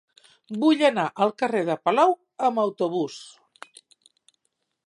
[0.63, 2.17] Vull anar al carrer de Palou
[2.49, 3.23] amb autobús.